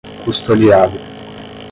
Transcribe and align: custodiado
custodiado 0.25 0.99